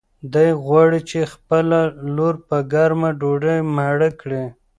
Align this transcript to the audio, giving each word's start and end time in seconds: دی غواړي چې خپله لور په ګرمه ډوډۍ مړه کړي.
دی 0.33 0.49
غواړي 0.65 0.99
چې 1.09 1.19
خپله 1.33 1.79
لور 2.15 2.35
په 2.47 2.57
ګرمه 2.73 3.09
ډوډۍ 3.19 3.59
مړه 3.75 4.09
کړي. 4.21 4.43